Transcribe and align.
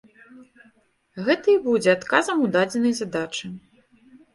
Гэта 1.29 1.47
і 1.55 1.57
будзе 1.67 1.89
адказам 1.97 2.37
у 2.49 2.51
дадзенай 2.59 2.93
задачы. 3.05 3.57